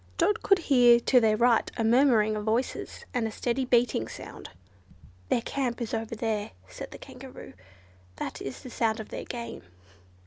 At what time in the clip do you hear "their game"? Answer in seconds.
9.09-9.61